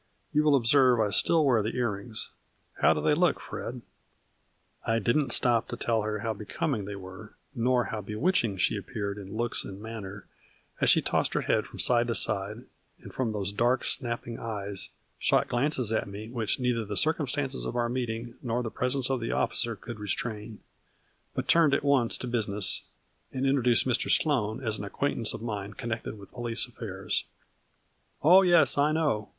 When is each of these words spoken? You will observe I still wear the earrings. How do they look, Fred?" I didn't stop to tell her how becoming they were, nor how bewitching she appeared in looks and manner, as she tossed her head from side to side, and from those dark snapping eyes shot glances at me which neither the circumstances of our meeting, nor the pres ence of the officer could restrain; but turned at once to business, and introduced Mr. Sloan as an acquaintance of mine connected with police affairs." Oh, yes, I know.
You 0.33 0.43
will 0.43 0.55
observe 0.55 0.99
I 0.99 1.11
still 1.11 1.45
wear 1.45 1.61
the 1.61 1.75
earrings. 1.75 2.31
How 2.81 2.91
do 2.95 3.01
they 3.01 3.13
look, 3.13 3.39
Fred?" 3.39 3.83
I 4.93 4.97
didn't 4.97 5.31
stop 5.31 5.67
to 5.67 5.77
tell 5.77 6.01
her 6.01 6.21
how 6.21 6.33
becoming 6.33 6.85
they 6.85 6.95
were, 6.95 7.35
nor 7.53 7.83
how 7.83 8.01
bewitching 8.01 8.57
she 8.57 8.75
appeared 8.77 9.19
in 9.19 9.37
looks 9.37 9.63
and 9.63 9.79
manner, 9.79 10.25
as 10.81 10.89
she 10.89 11.03
tossed 11.03 11.35
her 11.35 11.41
head 11.41 11.67
from 11.67 11.77
side 11.77 12.07
to 12.07 12.15
side, 12.15 12.63
and 13.03 13.13
from 13.13 13.31
those 13.31 13.53
dark 13.53 13.83
snapping 13.83 14.39
eyes 14.39 14.89
shot 15.19 15.47
glances 15.47 15.93
at 15.93 16.07
me 16.07 16.29
which 16.29 16.59
neither 16.59 16.83
the 16.83 16.97
circumstances 16.97 17.63
of 17.63 17.75
our 17.75 17.87
meeting, 17.87 18.33
nor 18.41 18.63
the 18.63 18.71
pres 18.71 18.95
ence 18.95 19.11
of 19.11 19.19
the 19.19 19.31
officer 19.31 19.75
could 19.75 19.99
restrain; 19.99 20.61
but 21.35 21.47
turned 21.47 21.75
at 21.75 21.83
once 21.83 22.17
to 22.17 22.25
business, 22.25 22.89
and 23.31 23.45
introduced 23.45 23.85
Mr. 23.87 24.09
Sloan 24.09 24.63
as 24.65 24.79
an 24.79 24.83
acquaintance 24.83 25.35
of 25.35 25.43
mine 25.43 25.75
connected 25.75 26.17
with 26.17 26.31
police 26.31 26.65
affairs." 26.65 27.25
Oh, 28.23 28.41
yes, 28.41 28.79
I 28.79 28.91
know. 28.91 29.29